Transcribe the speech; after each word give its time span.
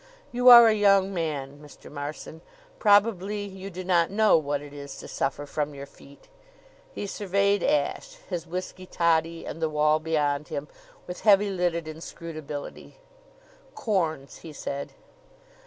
"You 0.31 0.49
are 0.49 0.65
a 0.65 0.73
young 0.73 1.13
man, 1.13 1.59
Mr. 1.59 1.91
Marson. 1.91 2.41
Probably 2.79 3.45
you 3.45 3.69
do 3.69 3.83
not 3.83 4.09
know 4.09 4.35
what 4.35 4.59
it 4.63 4.73
is 4.73 4.97
to 4.97 5.07
suffer 5.07 5.45
from 5.45 5.75
your 5.75 5.85
feet." 5.85 6.27
He 6.91 7.05
surveyed 7.05 7.61
Ashe, 7.61 8.15
his 8.27 8.47
whisky 8.47 8.87
toddy 8.87 9.45
and 9.45 9.61
the 9.61 9.69
wall 9.69 9.99
beyond 9.99 10.47
him, 10.47 10.67
with 11.05 11.21
heavy 11.21 11.51
lidded 11.51 11.87
inscrutability. 11.87 12.95
"Corns!" 13.75 14.37
he 14.37 14.51
said. 14.53 14.93